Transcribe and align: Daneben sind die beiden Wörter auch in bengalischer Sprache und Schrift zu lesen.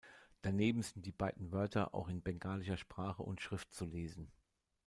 Daneben 0.41 0.81
sind 0.81 1.05
die 1.05 1.11
beiden 1.11 1.51
Wörter 1.51 1.93
auch 1.93 2.07
in 2.09 2.23
bengalischer 2.23 2.75
Sprache 2.75 3.21
und 3.21 3.39
Schrift 3.39 3.71
zu 3.71 3.85
lesen. 3.85 4.31